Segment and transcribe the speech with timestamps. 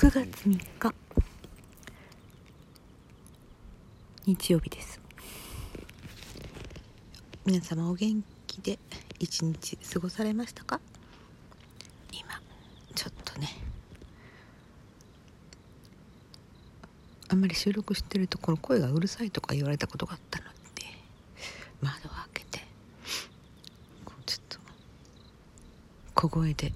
[0.00, 0.94] 9月3日。
[4.24, 4.98] 日曜日です。
[7.44, 8.78] 皆様お元気で
[9.18, 10.80] 一日過ごされましたか？
[12.10, 12.40] 今
[12.94, 13.48] ちょっとね。
[17.28, 20.50] あんまり収録してるとこの声がうるさいとか言われたことがあったので
[21.82, 22.60] 窓を開けて
[24.24, 24.58] ちょっと
[26.14, 26.72] 小声で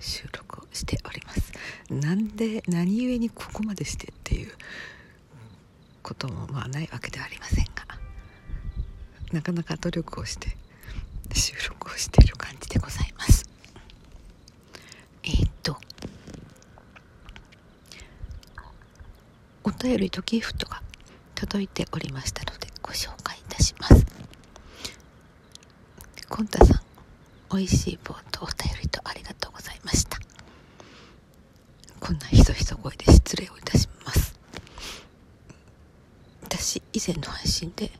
[0.00, 1.52] 収録をしております
[2.00, 4.52] なんで何故にここまでしてっていう
[6.02, 7.72] こともまあないわけではありませんが
[9.32, 10.56] なかなか努力をして
[11.32, 13.48] 収録をしている感じでございます。
[15.24, 15.76] えー、っと
[19.64, 20.82] お便りとギフトが
[21.34, 24.06] 届いておりましたのでご紹介いたします。
[26.28, 26.80] コンタさん
[27.50, 30.18] おいしい棒とお便りとありがとうございました
[32.00, 32.12] こ
[32.64, 34.38] んなひそひそ声で失礼をいたします。
[36.42, 37.90] 私以前の配信で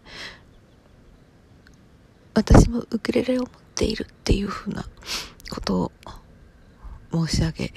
[2.35, 4.85] 私もウクレレを持っているっていうふうな
[5.51, 5.93] こと
[7.13, 7.73] を申し上げ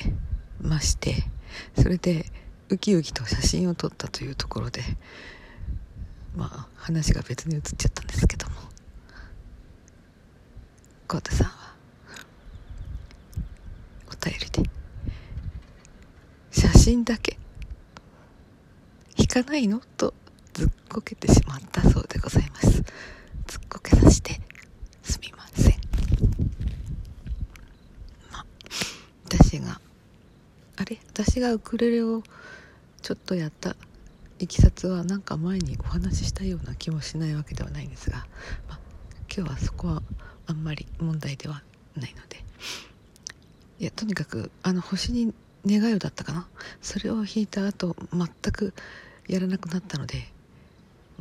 [0.62, 1.24] まして
[1.78, 2.26] それで
[2.70, 4.82] ウキウキと写真を撮ったというところで
[6.36, 8.56] まあ話が別に移っちゃったんですけども。
[11.08, 11.54] 浩太さんは
[14.10, 14.77] お便りで。
[16.88, 17.38] 真だけ。
[19.18, 19.82] 引かないの？
[19.98, 20.14] と
[20.54, 22.70] ずっこけてしまったそうでございます。
[22.72, 22.84] ずっ
[23.68, 24.40] こけさせて
[25.04, 25.74] すみません。
[28.32, 28.46] まあ
[29.26, 29.82] 私が
[30.78, 30.98] あれ？
[31.10, 32.24] 私がウクレレを
[33.02, 33.76] ちょっとやった
[34.40, 38.26] いきさつはなんか前にお話ししたような気もしないわけではないんですが、
[38.70, 38.80] まあ、
[39.30, 40.02] 今日はそこは
[40.46, 41.64] あんまり問題では
[41.98, 42.42] ないので。
[43.80, 45.34] いやとにかくあの星に
[45.68, 46.48] 願いをだったかな？
[46.82, 48.74] それを弾いた後全く
[49.28, 50.28] やらなくなったので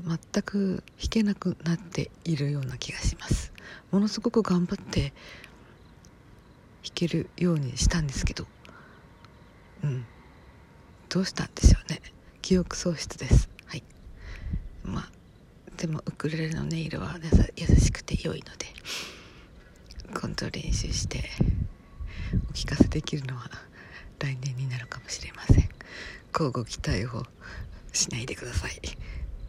[0.05, 3.53] 全く弾けなくなっているような気がします。
[3.91, 5.13] ものすごく頑張って
[6.85, 8.47] 弾けるようにしたんですけど
[9.83, 10.07] うん。
[11.09, 12.01] どうしたんでしょうね。
[12.43, 13.49] 記憶喪失です。
[13.67, 13.83] はい。
[14.85, 15.11] まあ
[15.77, 17.17] でもウクレレの音色は
[17.57, 18.67] 優しくて良いので
[20.21, 21.25] 今度練習して
[22.51, 23.51] お聞かせできるのは
[24.19, 25.69] 来年になるかもしれません。
[26.33, 27.25] 交互期待を
[27.93, 28.81] しないでください。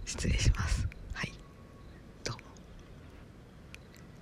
[0.05, 0.87] 失礼します。
[1.13, 1.31] はい。
[2.23, 2.41] どうも。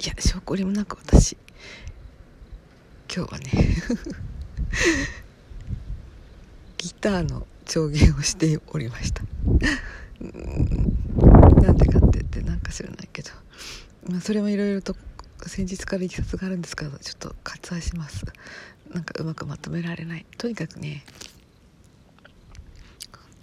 [0.03, 1.35] いや証拠りもなく私。
[3.13, 3.51] 今日はね
[6.77, 9.23] ギターの調弦をしておりました。
[11.61, 13.31] なんでかって言ってなんか知らないけど、
[14.09, 14.95] まあ、それもいろいろと
[15.47, 18.25] 先日からいきさつがあるんですけどちょっと割愛します。
[18.95, 20.25] なんかうまくまとめられない。
[20.37, 21.03] とにかくね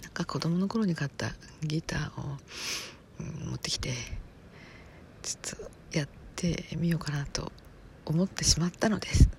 [0.01, 1.29] なんか子供の頃に買った
[1.61, 2.37] ギターを、
[3.19, 3.91] うん、持ってきて
[5.21, 7.51] ちょっとやってみようかなと
[8.03, 9.29] 思ってしまったのです。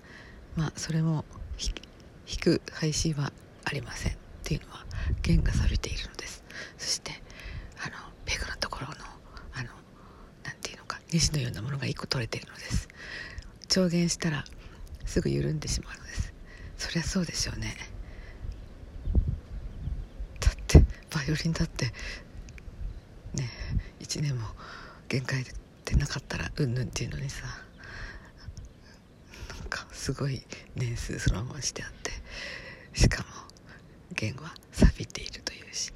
[0.55, 1.25] まあそれも
[2.29, 3.33] 弾く配信は
[3.65, 4.85] ありませんっていうのは
[5.23, 6.45] 弦が錆びているのです。
[6.79, 7.11] そして
[7.85, 8.95] あのペグのところの
[9.55, 9.71] あの
[10.45, 12.89] なんていうのかネジのようなものが1個取れているのです。
[13.67, 14.45] 調弦したら
[15.05, 16.04] すぐ緩んでしまう
[16.85, 17.75] そりゃそうでしょうね。
[20.39, 20.85] だって
[21.15, 23.49] バイオリンだってね
[24.01, 24.49] 1年も
[25.09, 25.45] 限界
[25.87, 27.47] でなかったらうんぬんっていうのにさ
[29.59, 30.43] なんかすごい
[30.77, 32.11] 年数そのまましてあって
[32.93, 33.29] しかも
[34.13, 35.91] 弦は錆びているというし。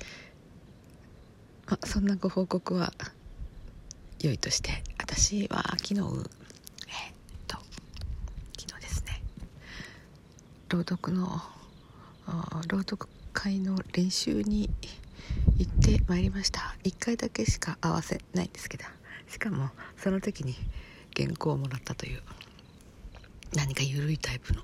[1.67, 2.95] まあそんなご報告は
[4.21, 6.01] 良いとして私は昨日
[10.69, 11.41] 朗読の
[12.69, 14.69] 朗読会の練習に
[15.57, 16.77] 行ってまいりました。
[16.85, 18.85] 1回だけしか合わせないんですけど
[19.29, 20.55] しかもその時に
[21.17, 22.21] 原稿をもらったという
[23.55, 24.63] 何か緩いタイプの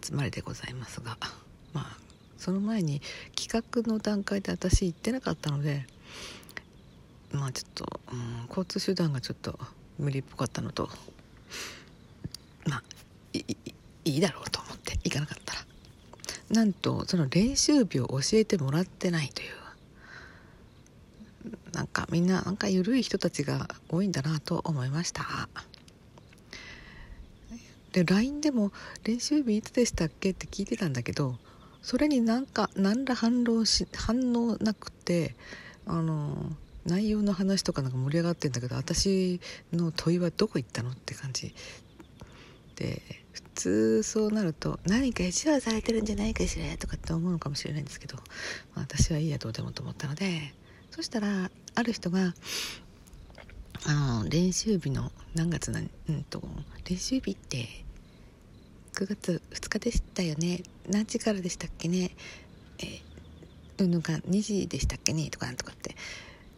[0.00, 1.16] 集まりでございますが
[1.72, 1.96] まあ
[2.38, 3.02] その前に
[3.34, 5.84] 企画の段階で私行ってなかったので
[7.32, 9.58] まあちょっと、うん、交通手段がちょっと
[9.98, 10.88] 無理っぽかったのと
[12.68, 12.82] まあ
[13.32, 13.44] い
[14.06, 15.60] いいだろうと思って行かなかったら
[16.56, 19.48] なんとその練習日を教えてもらってないという。
[21.72, 25.50] なんかみんななんか緩い人たちが多いんだなと思いました。
[27.92, 28.72] で LINE でも
[29.04, 31.36] 練習日いつでしたっけって聞いてたんだけど
[31.82, 35.34] それになんか何ら反論し反応なくて
[35.86, 36.52] あの
[36.86, 39.40] 内容の話とかなんか盛り上がってんだけど私
[39.72, 41.54] の問いはどこ行ったのって感じ
[42.76, 43.02] で
[43.32, 48.22] 普通そうなると何か意地悪されてるんじゃないかしらとかって思うのかもしれないんですけど、ま
[48.76, 50.54] あ、私はいいやどうでもと思ったので
[50.90, 52.34] そしたらある人が
[53.86, 56.42] あの練習日の何月なうんと
[56.88, 57.66] 練習日って
[58.94, 62.10] 9月2日でしたよね何時からでしたっけね
[62.78, 63.02] え
[63.78, 65.96] うんぬが2時でしたっけねとかとかって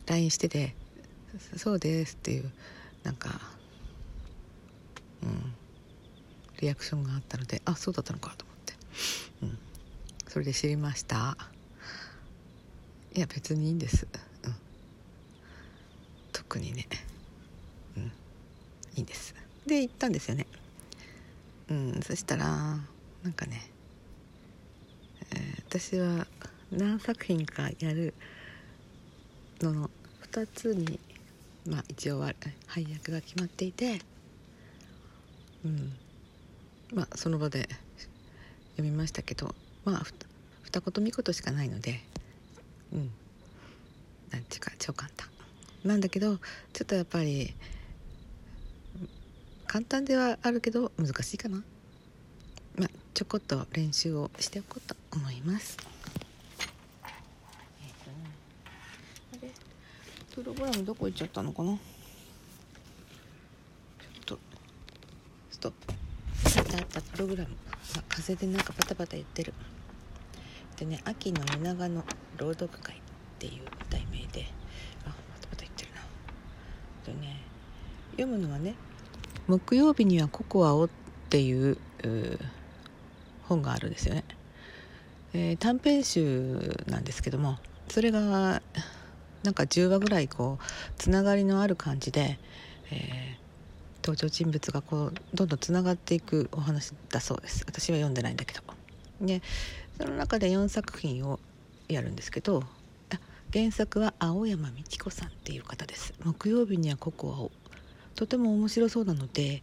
[0.06, 0.75] LINE してて
[1.56, 2.50] 「そうです」っていう
[3.03, 3.41] なんか
[5.23, 5.55] うん。
[6.60, 8.75] リアクションがあったのであそうだったのかと思って、
[9.43, 9.58] うん、
[10.28, 11.37] それで知りました。
[13.14, 14.06] いや別にいいんです、
[14.44, 14.55] うん、
[16.32, 16.87] 特にね。
[17.96, 18.02] うん。
[18.05, 18.10] い
[18.96, 19.34] いんです。
[19.66, 20.46] で行ったんですよね。
[21.69, 22.00] うん。
[22.02, 23.70] そしたらなんかね、
[25.32, 26.26] えー、私は
[26.70, 28.14] 何作品かやる
[29.61, 29.90] のの
[30.31, 31.00] 2つに
[31.66, 32.32] まあ一応は
[32.66, 34.00] 配役が決まっていて
[35.64, 35.93] うん。
[36.93, 37.69] まあその場で
[38.76, 39.55] 読みましたけど
[39.85, 40.06] まあ
[40.62, 42.00] 二言三言しかないので
[42.93, 43.11] うん。
[44.31, 45.29] なんていうか超簡単。
[45.85, 46.37] なんだけど
[46.73, 47.55] ちょっとやっぱり
[49.67, 51.62] 簡単ではあるけど難しいかな。
[52.76, 55.76] まあちょこっと練習をしておこうと思います。
[60.35, 61.76] プログラムどこ行っちゃったのかな？
[61.76, 61.79] ちょっ
[64.25, 64.38] と。
[65.50, 65.98] ストップ。
[66.56, 67.50] あったプログラム
[67.97, 69.53] あ風でなんかバタバタ言ってる
[70.79, 72.05] でね秋の夜長の
[72.39, 72.99] 朗読会っ
[73.39, 73.53] ていう
[73.91, 74.47] 題名で
[75.05, 76.00] あバタバタ言ってるな
[77.05, 77.43] とね
[78.12, 78.75] 読むのはね
[79.47, 80.89] 木曜日にはココアをっ
[81.29, 81.79] ていう
[83.43, 84.25] 本があるんですよね、
[85.35, 87.59] えー、短編集なんですけども
[87.89, 88.62] それが
[89.43, 90.65] なんか10話ぐらいこう
[90.99, 92.39] つながりのある感じで、
[92.91, 93.48] えー、
[94.08, 97.64] 登場人物がこうどんどんつながっていくお話だそうです。
[97.66, 98.62] 私は読んでないんだけど。
[99.20, 99.43] で
[100.00, 101.40] その中で4作品を
[101.88, 102.62] やるんですけど
[103.52, 106.14] 原作は青山美智子さんっていう方です。
[106.25, 107.50] 木曜日にはココアを。
[108.14, 109.62] とても面白そうなので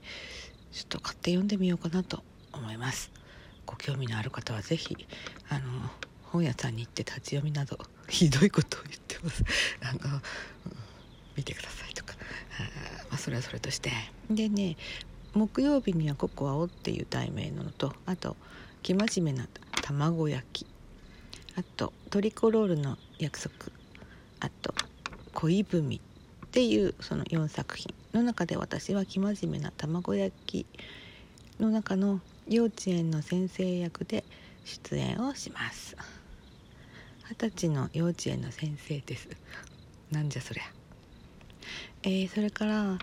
[0.71, 3.11] ちょっと買って読んでみようかなと思います。
[3.65, 5.07] ご興味のある方は是非
[5.49, 5.61] あの
[6.23, 9.43] 本屋さんに行って立ち読みなどひどいことを言ってます。
[9.81, 10.21] あの、
[11.35, 12.13] 見てくださいとか、
[13.15, 13.91] あ、それはそれとして。
[14.29, 14.77] でね
[15.33, 18.37] 木曜日にはココアをっていう題名ののとあと
[18.83, 19.47] 生真面目な
[19.81, 20.65] 卵焼き。
[21.57, 23.53] あとトリコロールの約束。
[24.39, 24.73] あと
[25.33, 30.65] 恋文っていうその4作品の中で私は生真面目な卵焼き
[31.59, 34.23] の中の幼稚園の先生役で
[34.63, 35.97] 出演をします。
[37.27, 39.27] 二十歳の幼稚園の先生です。
[40.11, 40.84] なんじゃそりゃ。
[42.03, 42.97] えー、それから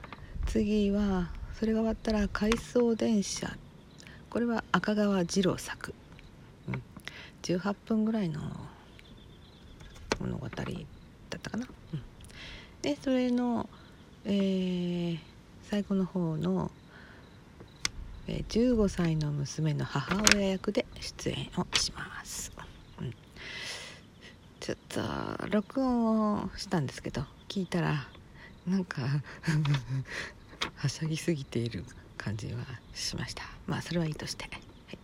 [0.46, 3.56] 次はそれが終わったら回送電車。
[4.32, 5.94] これは赤川次郎作、
[6.66, 6.82] うん、
[7.42, 8.40] 18分ぐらいの
[10.18, 10.66] 物語だっ
[11.28, 12.02] たかな、うん、
[12.80, 13.68] でそれの、
[14.24, 15.18] えー、
[15.64, 16.70] 最後の方の、
[18.26, 22.52] えー、15歳の娘の母親役で出演をします、
[23.02, 23.14] うん、
[24.60, 25.02] ちょっと
[25.48, 28.08] 録音をしたんですけど聞いたら
[28.66, 29.02] なんか
[30.76, 31.84] はしゃぎすぎている
[32.16, 32.64] 感じは
[32.94, 33.44] しました。
[33.66, 34.98] まあそれはいいとして、はい、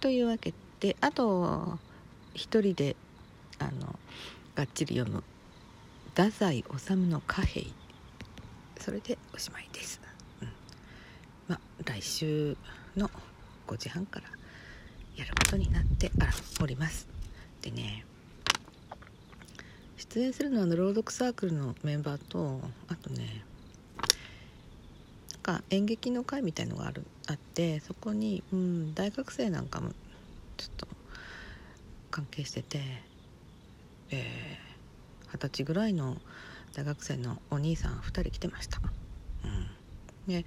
[0.00, 1.78] というわけであと
[2.34, 2.96] 一人で
[3.58, 3.98] あの
[4.54, 5.24] がっちり読む
[6.14, 7.66] 太宰治の貨幣。
[8.78, 10.00] それでおしまいです、
[10.42, 10.48] うん、
[11.48, 12.56] まあ来週
[12.96, 13.10] の
[13.66, 14.26] 5時半から
[15.16, 16.10] やることになって
[16.60, 17.08] おります。
[17.62, 18.04] でね
[19.96, 23.44] 出演するのは朗読サークルのメンバーとあとね
[25.44, 29.90] なんか演劇の会みたいのがあるあってそこに、うん、大学生なんかも
[30.56, 30.86] ちょっと
[32.10, 32.80] 関係してて
[34.10, 34.66] えー
[35.32, 36.16] 二十歳ぐらいの
[36.74, 38.80] 大学生のお兄さん2人来てました。
[39.44, 39.66] うん
[40.26, 40.44] で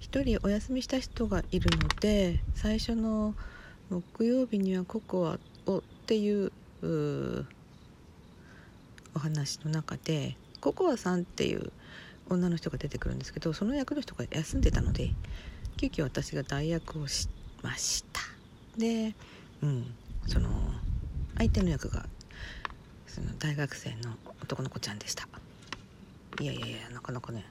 [0.00, 3.34] 1人お休みした人がいるので最初の
[3.90, 5.38] 木曜日にはココア
[5.70, 6.52] をっていう
[9.16, 11.72] お話の中でココアさんっていう
[12.28, 15.10] 女の人が出てくるんですけどその役の人が休んでたので
[15.78, 17.28] 急遽私が代役をし
[17.62, 18.20] ました。
[18.76, 19.14] で
[19.62, 19.94] うん
[20.26, 20.50] その
[21.38, 22.04] 相手の役が
[23.06, 25.26] その大学生の男の子ちゃんでした。
[26.38, 27.46] いやいやいやなかなかね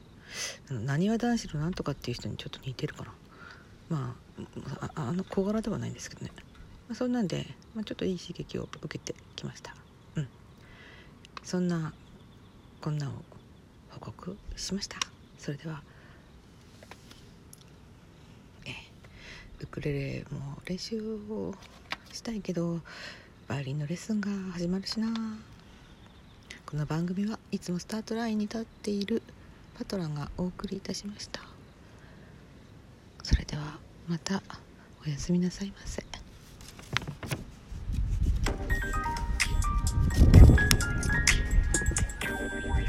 [0.70, 3.14] なにわ男子のなんとかっていう人にちょっと似てるかな。
[3.90, 4.16] ま
[4.80, 6.32] ああの小柄ではないんですけどね、
[6.88, 9.76] まあ、そんなんで、まあ、ちょっといい刺激を受けてきました。
[11.46, 11.94] そんな
[12.82, 13.12] こんなを
[13.92, 14.98] 報告しました。
[15.38, 15.82] それでは
[19.62, 21.00] ウクレレも練習
[21.30, 21.54] を
[22.12, 22.82] したいけど
[23.48, 25.08] バイオリンのレッスンが始まるしな。
[26.66, 29.22] この番組はいつもスタートラインに立っている
[29.78, 31.42] パトランがお送りいたしました。
[33.24, 34.42] それではまた
[35.06, 36.04] おやすみなさいませ。